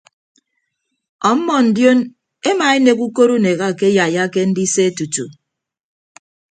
[1.29, 1.99] Ọmmọ ndion
[2.49, 5.25] emaenek ukot unek akeyaiyake ndise tutu.